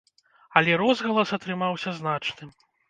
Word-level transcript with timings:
Але 0.61 0.79
розгалас 0.83 1.37
атрымаўся 1.41 1.97
значным. 2.03 2.49